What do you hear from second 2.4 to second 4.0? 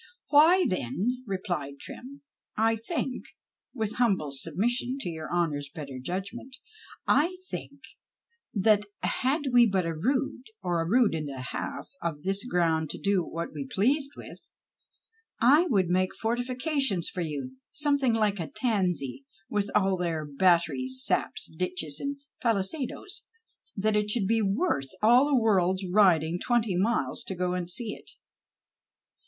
I think, with